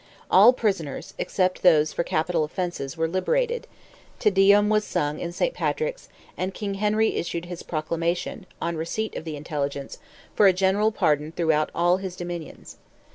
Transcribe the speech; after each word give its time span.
All 0.31 0.51
prisoners, 0.51 1.13
except 1.19 1.61
those 1.61 1.93
for 1.93 2.01
capital 2.03 2.43
offences, 2.43 2.97
were 2.97 3.07
liberated; 3.07 3.67
Te 4.17 4.31
Deum 4.31 4.67
was 4.67 4.83
sung 4.83 5.19
in 5.19 5.31
St. 5.31 5.53
Patrick's, 5.53 6.09
and 6.35 6.55
King 6.55 6.73
Henry 6.73 7.13
issued 7.17 7.45
his 7.45 7.61
proclamation, 7.61 8.47
on 8.59 8.77
receipt 8.77 9.15
of 9.15 9.25
the 9.25 9.35
intelligence, 9.35 9.99
for 10.35 10.47
a 10.47 10.53
general 10.53 10.91
pardon 10.91 11.31
throughout 11.31 11.69
all 11.75 11.97
his 11.97 12.15
dominions. 12.15 12.77